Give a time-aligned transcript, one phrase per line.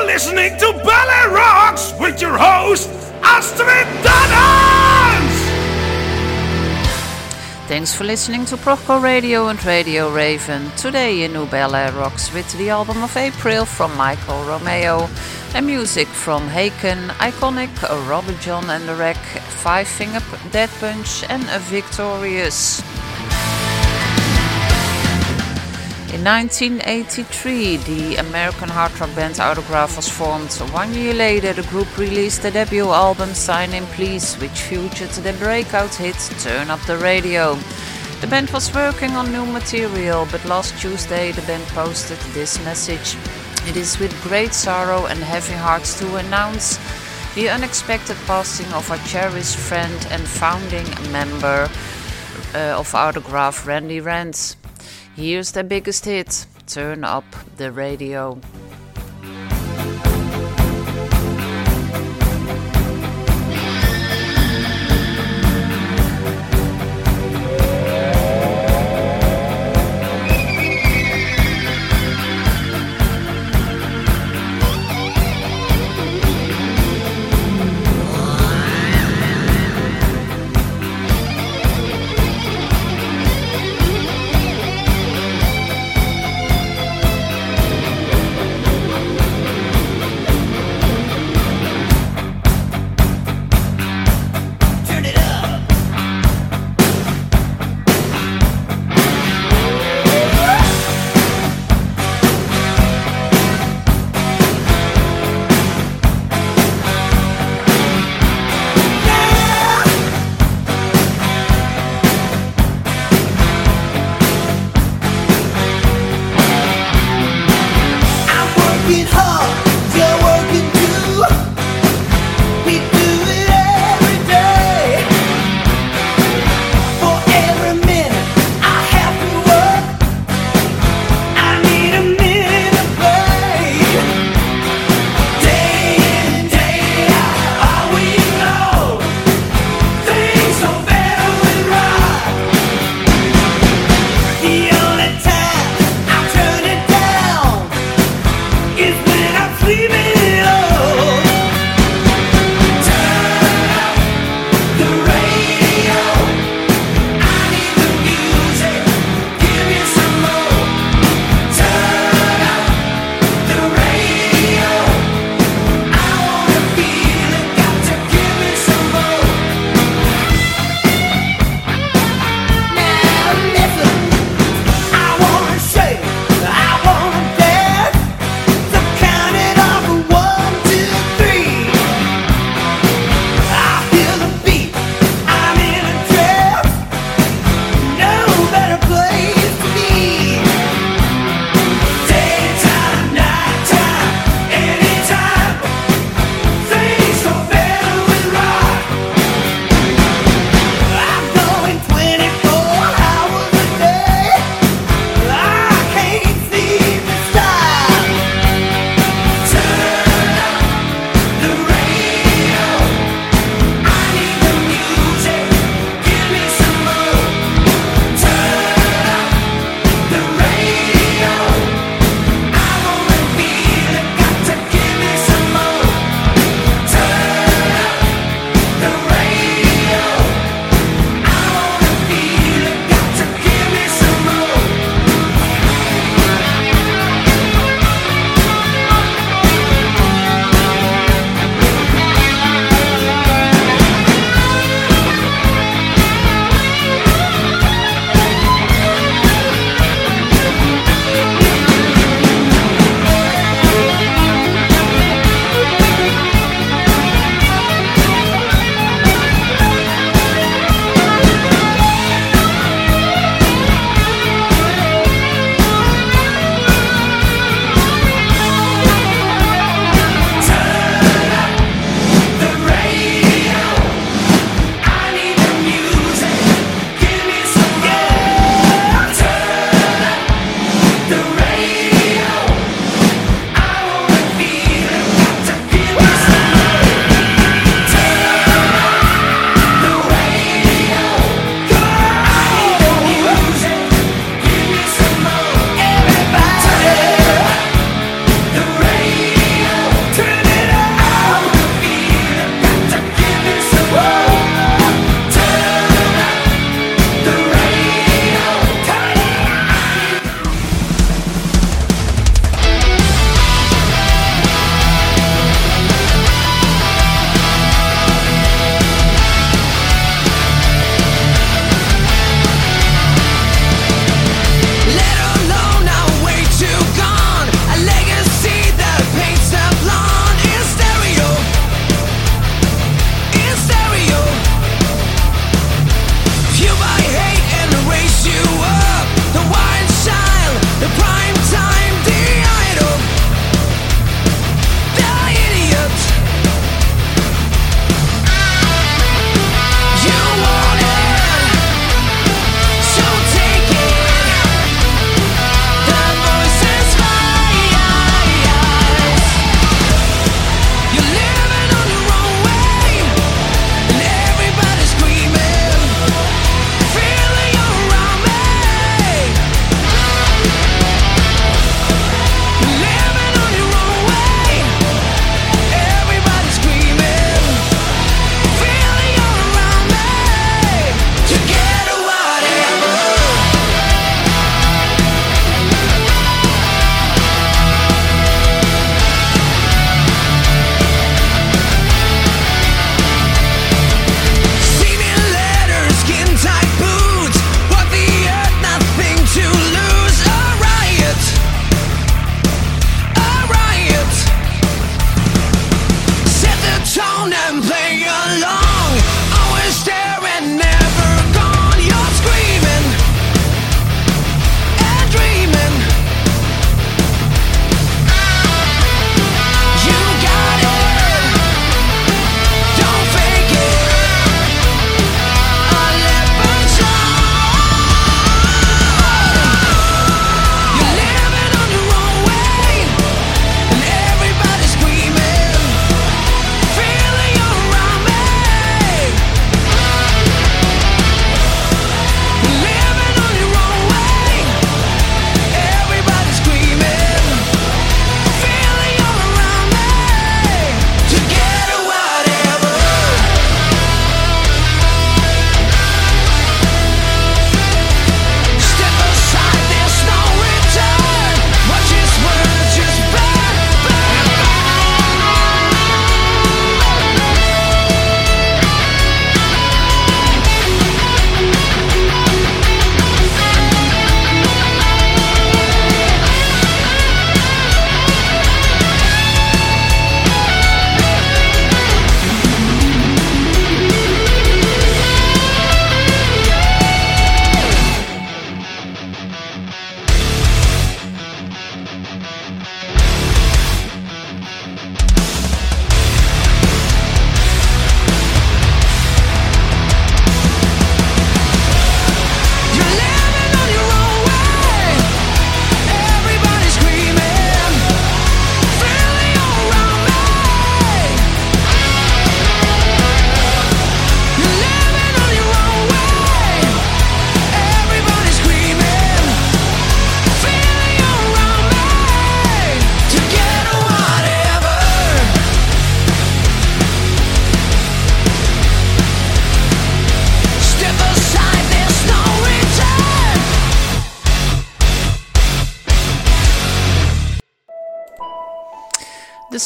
[0.00, 2.88] You're listening to Ballet Rocks with your host,
[3.22, 5.36] Astrid Dannans!
[7.68, 10.70] Thanks for listening to Proco Radio and Radio Raven.
[10.78, 15.06] Today in New Ballet Rocks with the album of April from Michael Romeo
[15.54, 17.70] and music from Haken, Iconic,
[18.08, 22.80] Robert Jon and the Wreck, Five Finger Death Punch and a Victorious.
[26.12, 30.52] In 1983, the American hard rock band Autograph was formed.
[30.72, 35.32] One year later, the group released their debut album Sign in Please, which featured the
[35.34, 37.54] breakout hit Turn Up the Radio.
[38.20, 43.16] The band was working on new material, but last Tuesday the band posted this message.
[43.68, 46.76] It is with great sorrow and heavy hearts to announce
[47.36, 51.70] the unexpected passing of our cherished friend and founding member
[52.52, 54.56] uh, of Autograph, Randy Rand.
[55.20, 57.26] Here's the biggest hit Turn Up
[57.58, 58.40] the Radio.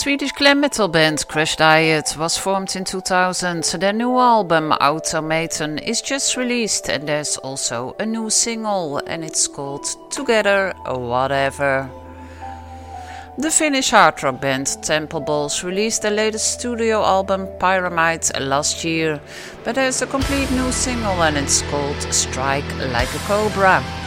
[0.05, 3.65] Swedish glam metal band Crash Diet was formed in 2000.
[3.81, 9.49] Their new album Automaton is just released and there's also a new single and it's
[9.49, 11.89] called Together Whatever.
[13.39, 19.23] The Finnish hard rock band Temple Balls released their latest studio album Pyramide last year,
[19.65, 24.04] but there's a complete new single and it's called Strike Like a Cobra.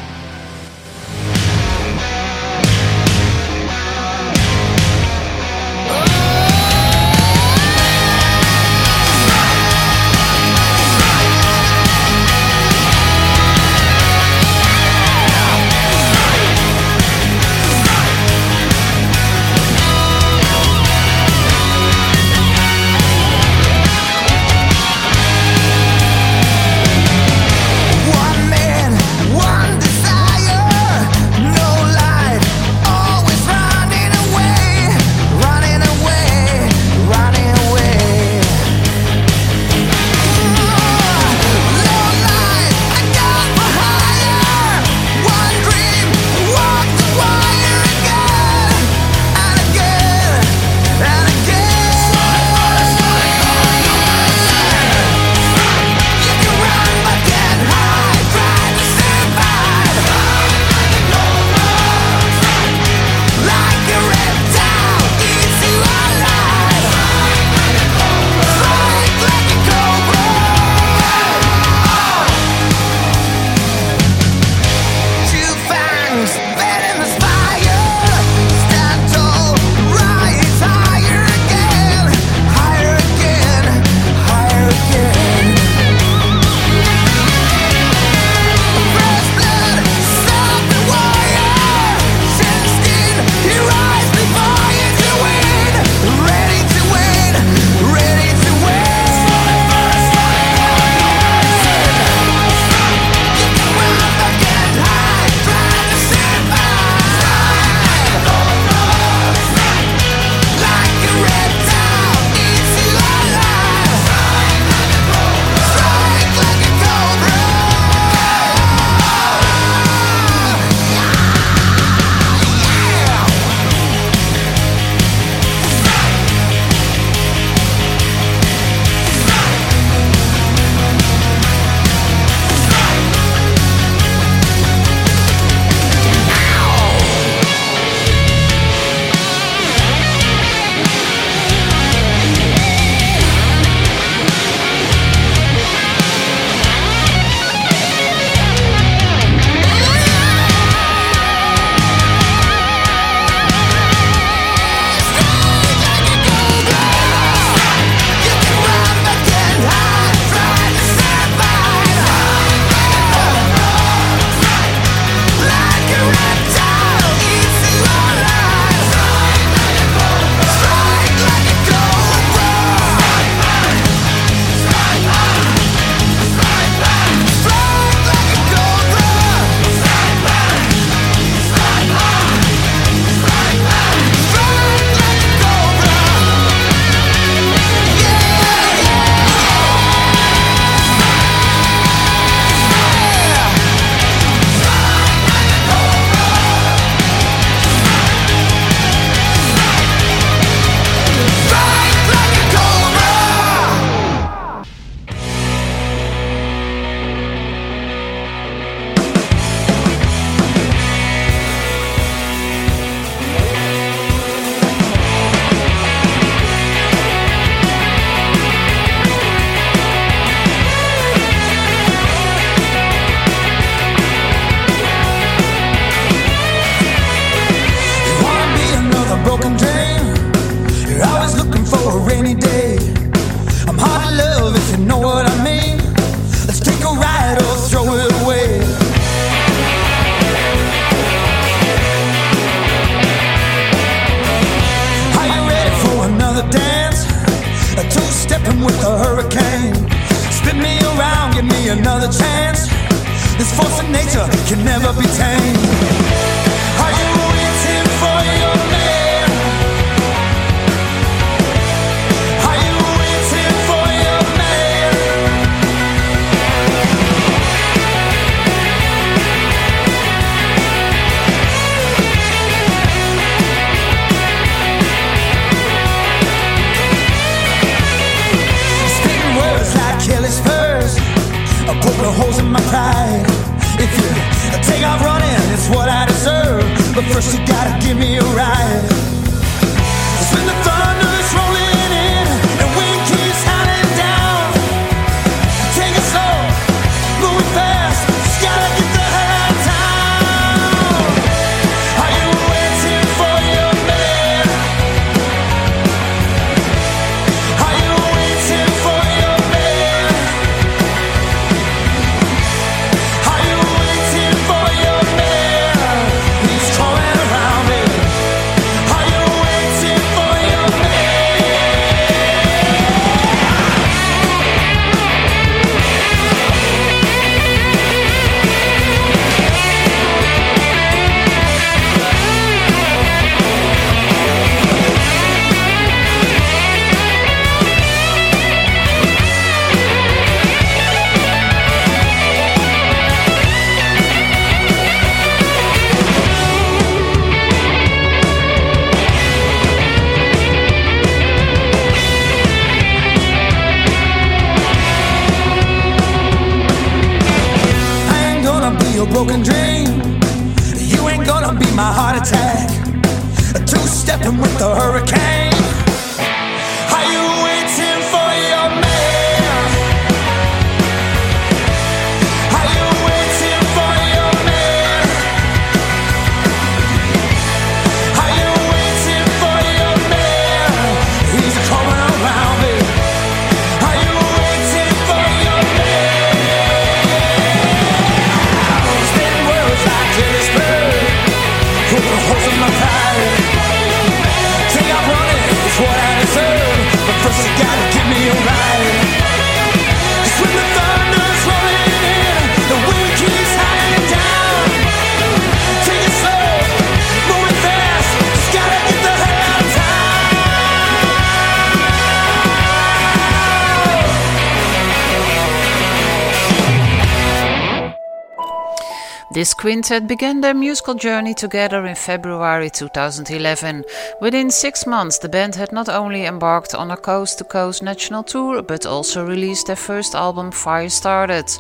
[419.68, 423.84] Quintet began their musical journey together in February 2011.
[424.22, 428.24] Within six months, the band had not only embarked on a coast to coast national
[428.24, 431.52] tour, but also released their first album, Fire Started.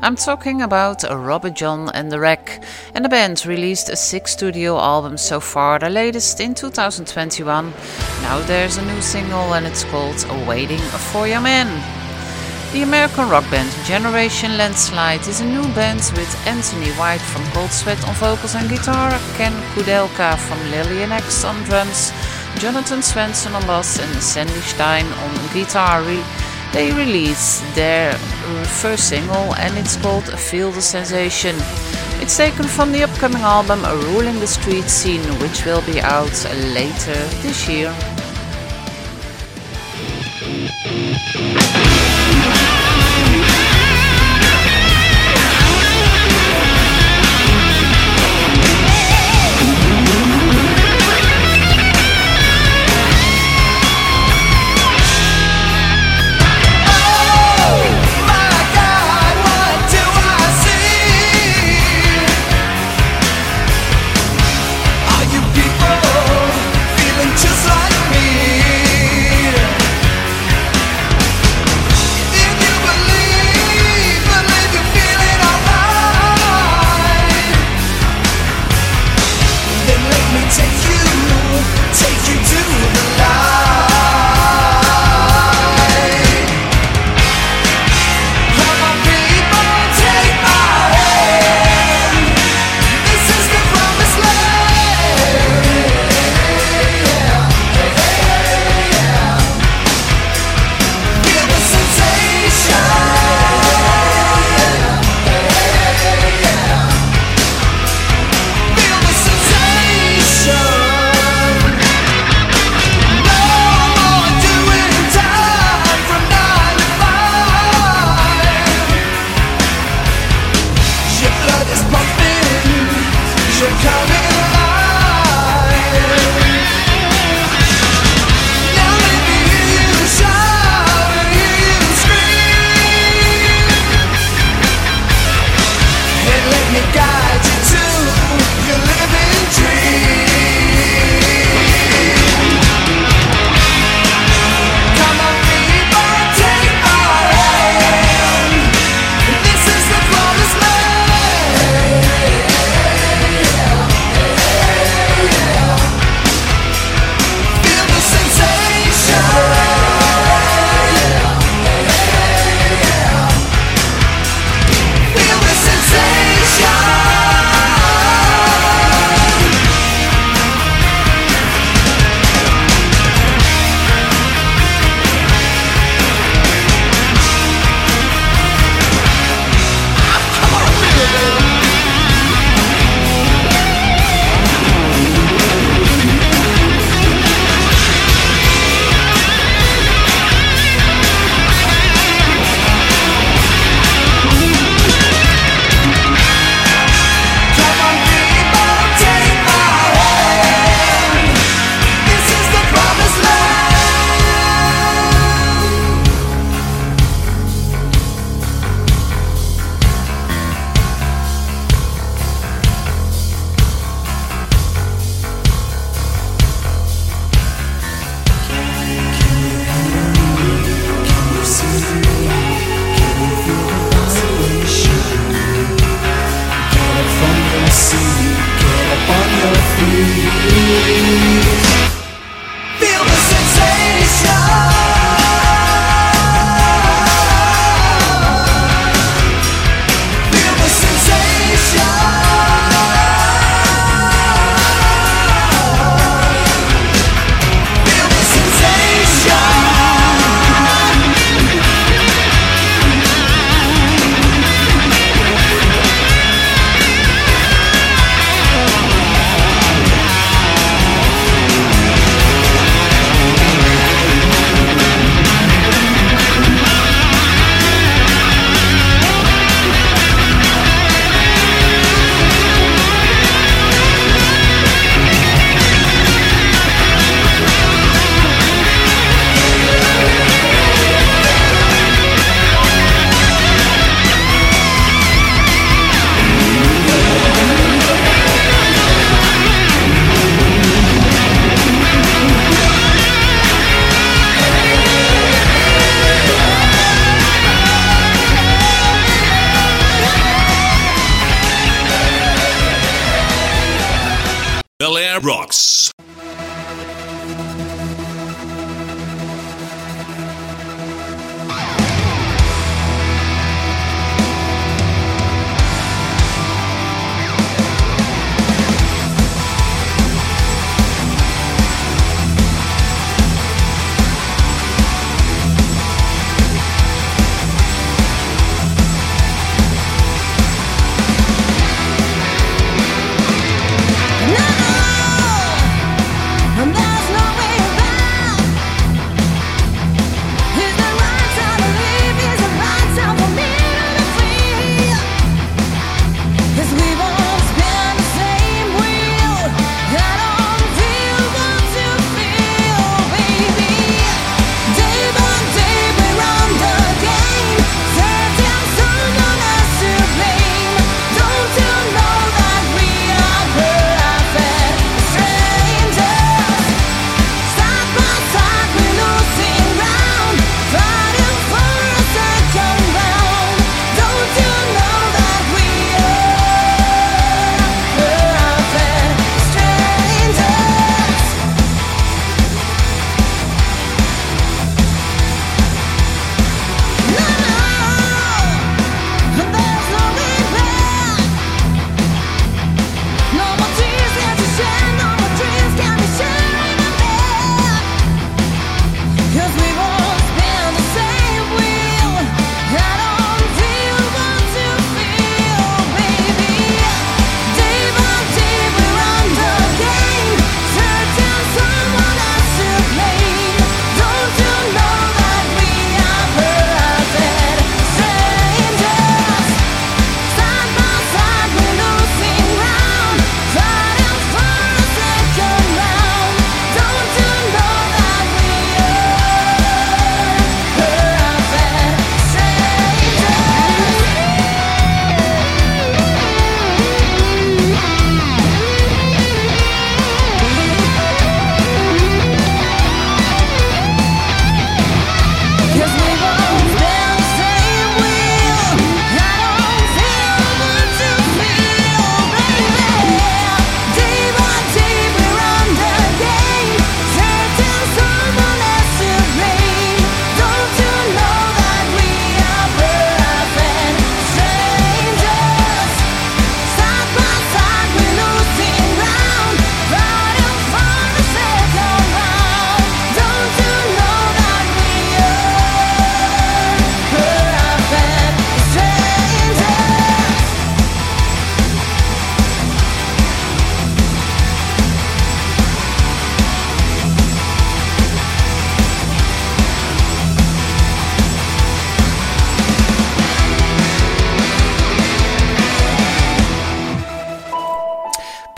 [0.00, 2.64] I'm talking about Robert Jon and the Wreck,
[2.96, 7.72] and the band released a six studio album so far, the latest in 2021.
[8.22, 12.01] Now there's a new single, and it's called Waiting for Your Man.
[12.72, 17.70] The American rock band Generation Landslide is a new band with Anthony White from Cold
[17.70, 22.12] Sweat on vocals and guitar, Ken Koudelka from Lillian Axe on drums,
[22.56, 26.02] Jonathan Swenson on bass, and Sandy Stein on guitar.
[26.72, 31.54] They released their uh, first single and it's called Feel the Sensation.
[32.22, 33.82] It's taken from the upcoming album
[34.14, 36.32] Ruling the Street Scene, which will be out
[36.72, 37.94] later this year.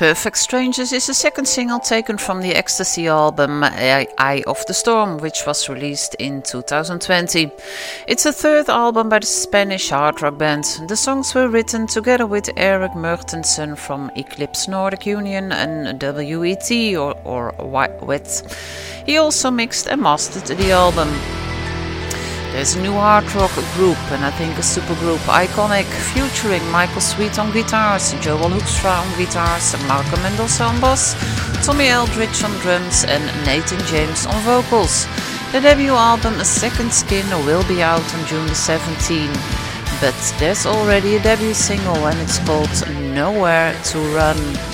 [0.05, 5.17] Perfect Strangers is the second single taken from the Ecstasy album Eye of the Storm,
[5.17, 7.51] which was released in 2020.
[8.07, 10.65] It's the third album by the Spanish hard rock band.
[10.89, 17.15] The songs were written together with Erik Mårtensson from Eclipse Nordic Union and WET or,
[17.25, 17.55] or
[18.03, 18.43] WET.
[19.07, 21.44] He also mixed and mastered the album.
[22.55, 27.01] There's a new hard rock group and I think a super group iconic featuring Michael
[27.01, 31.17] Sweet on guitars, Joel Hoekstra on guitars, Marco Mendoza on bass,
[31.67, 35.05] Tommy Aldridge on drums and Nathan James on vocals.
[35.51, 40.65] The debut album A Second Skin will be out on June the 17th, but there's
[40.65, 42.71] already a debut single and it's called
[43.13, 44.74] Nowhere to Run.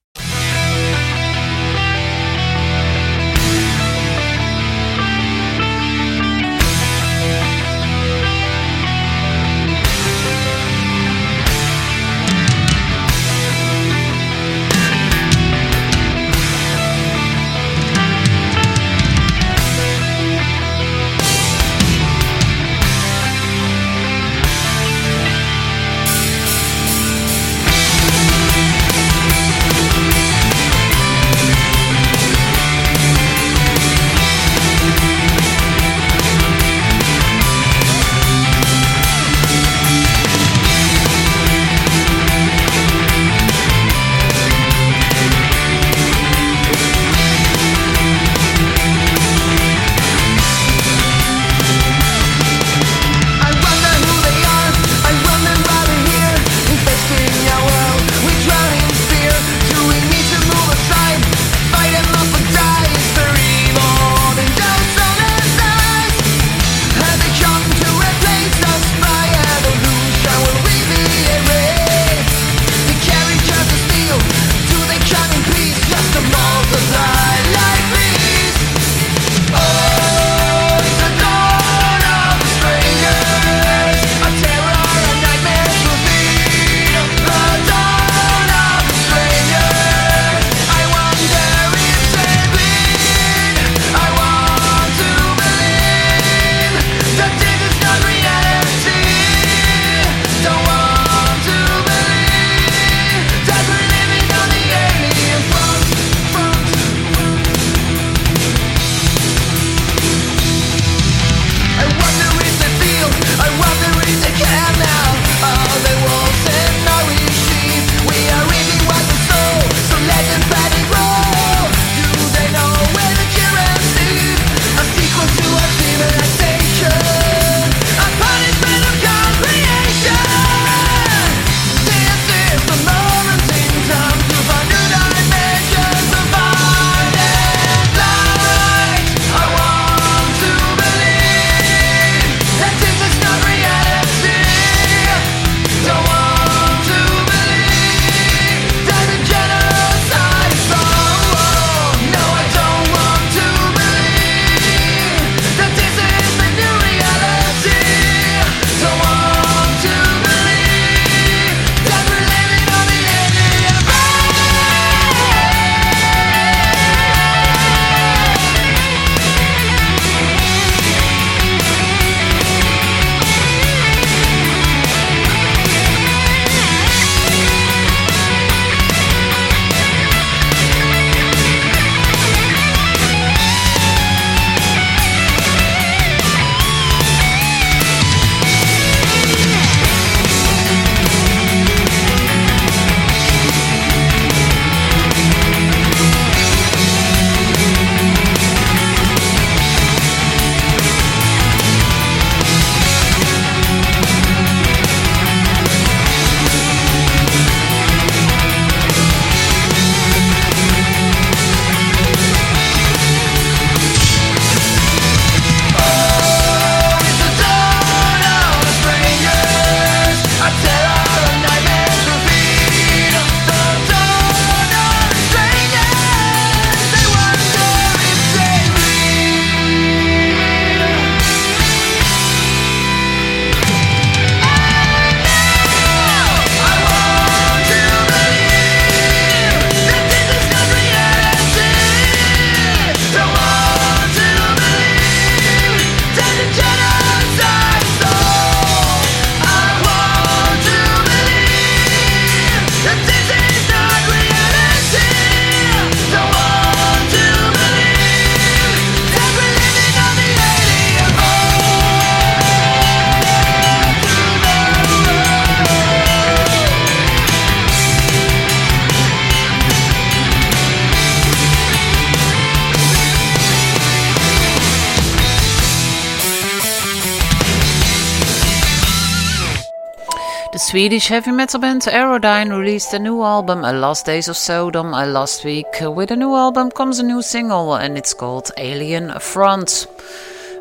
[280.71, 285.43] Swedish heavy metal band Aerodyne released a new album, A Last Days of Sodom, last
[285.43, 285.67] week.
[285.81, 289.85] With a new album comes a new single, and it's called Alien Front.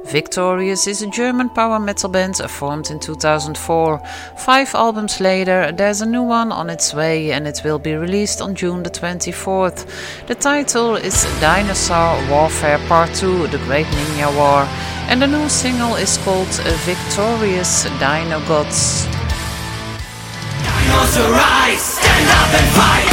[0.06, 4.02] Victorious is a German power metal band formed in 2004.
[4.36, 8.40] Five albums later, there's a new one on its way and it will be released
[8.40, 9.86] on June the 24th.
[10.26, 14.66] The title is Dinosaur Warfare Part 2 The Great Ninja War,
[15.08, 16.48] and the new single is called
[16.84, 19.19] Victorious Dino Gods.
[21.00, 23.09] Dinos arise, stand up and fight!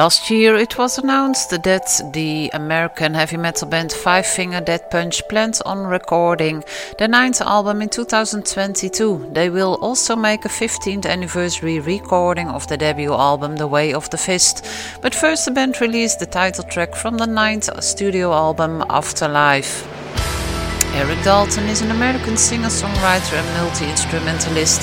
[0.00, 5.28] Last year it was announced that the American heavy metal band Five Finger Death Punch
[5.28, 6.64] plans on recording
[6.96, 9.28] their ninth album in 2022.
[9.34, 14.08] They will also make a 15th anniversary recording of the debut album The Way of
[14.08, 14.64] the Fist.
[15.02, 19.86] But first the band released the title track from the ninth studio album Afterlife.
[20.94, 24.80] Eric Dalton is an American singer, songwriter, and multi instrumentalist.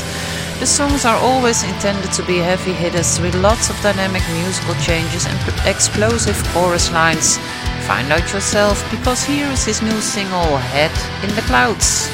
[0.60, 5.28] The songs are always intended to be heavy hitters with lots of dynamic musical changes
[5.28, 5.38] and
[5.68, 7.38] explosive chorus lines.
[7.86, 10.91] Find out yourself because here is his new single, Head
[11.24, 12.10] in the Clouds.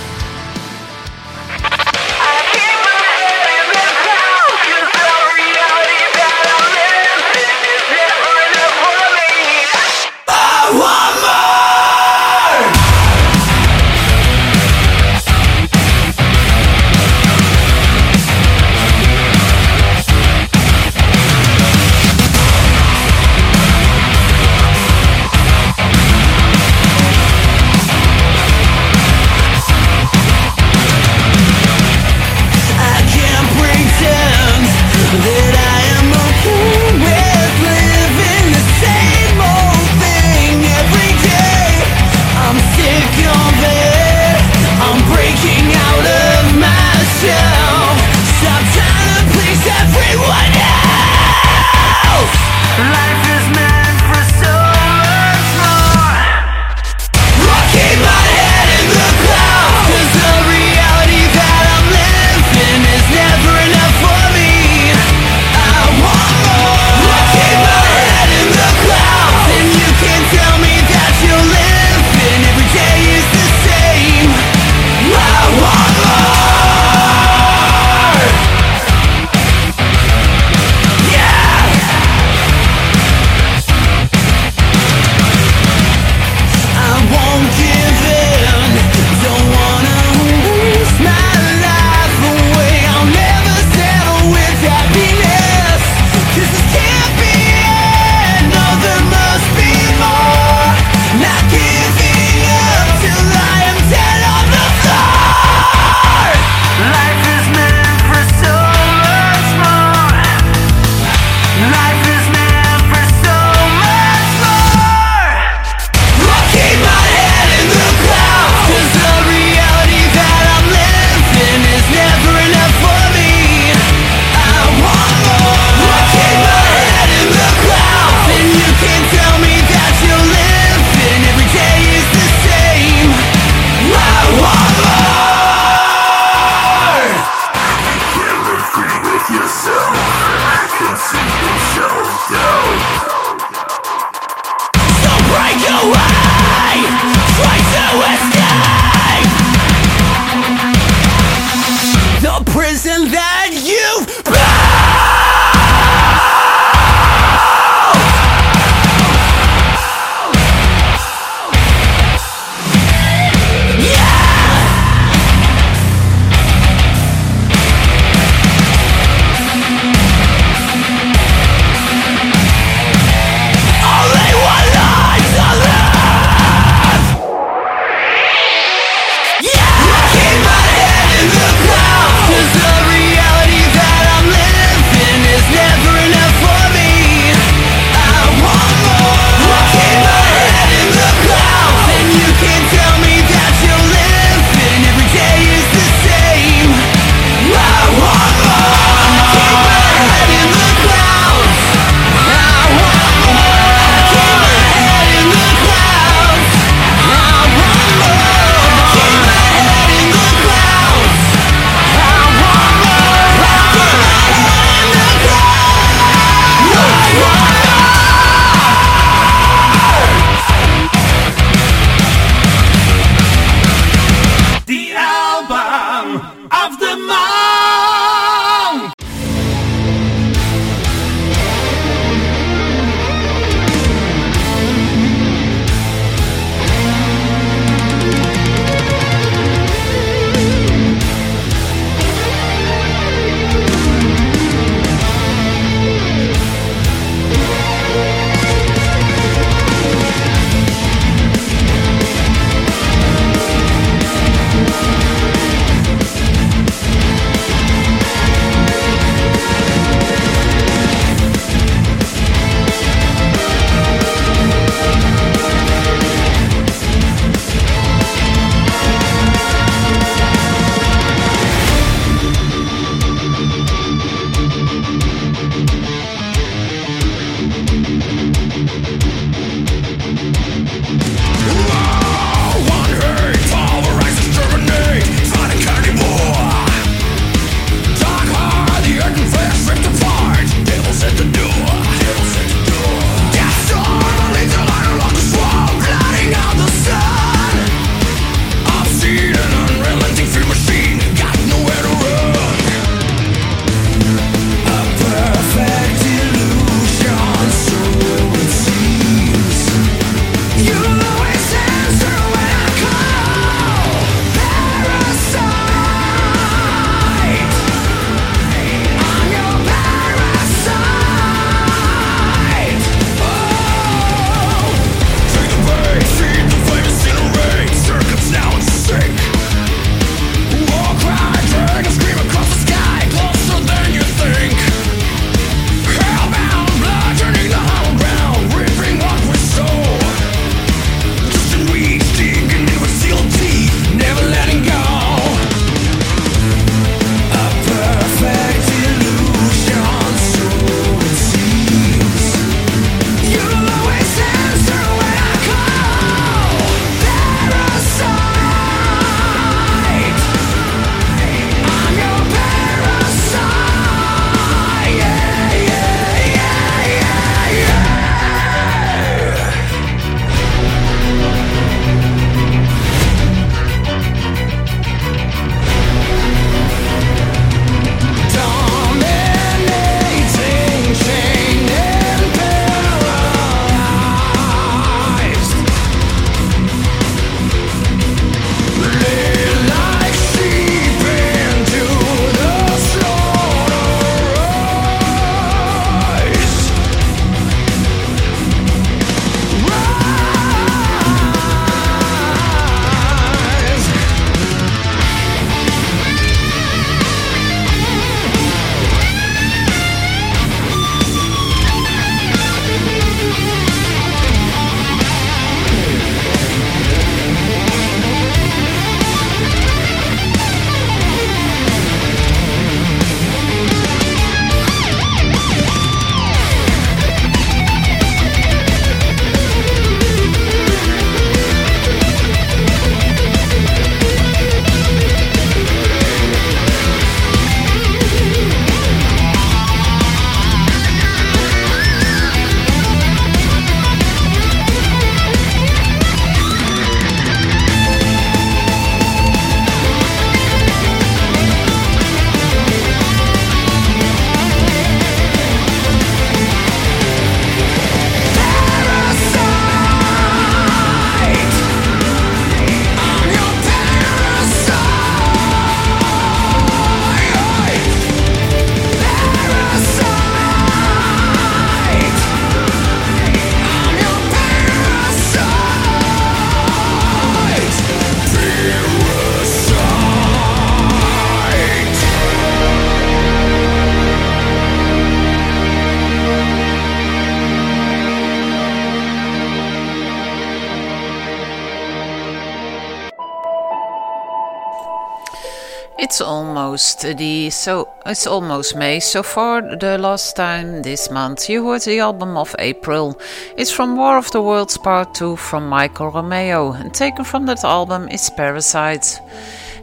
[496.84, 499.00] Almost the so it's almost May.
[499.00, 503.18] So far, the last time this month you heard the album of April.
[503.56, 507.64] It's from War of the Worlds Part 2 from Michael Romeo, and taken from that
[507.64, 509.22] album is Parasite.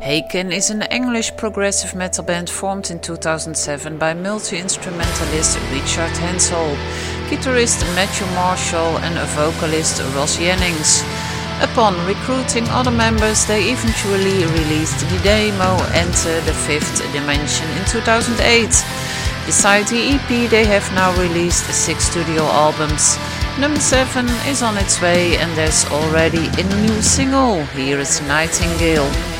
[0.03, 6.77] Haken is an English progressive metal band formed in 2007 by multi instrumentalist Richard Henshall,
[7.31, 11.03] guitarist Matthew Marshall, and vocalist Ross Jennings.
[11.61, 18.69] Upon recruiting other members, they eventually released the demo Enter the Fifth Dimension in 2008.
[19.45, 23.19] Besides the EP, they have now released six studio albums.
[23.59, 27.63] Number 7 is on its way, and there's already a new single.
[27.77, 29.40] Here is Nightingale.